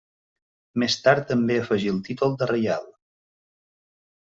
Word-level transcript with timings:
Més 0.83 0.95
tard 1.09 1.29
també 1.33 1.59
afegí 1.65 1.95
el 1.95 2.03
títol 2.11 2.37
de 2.43 2.51
reial. 2.57 2.93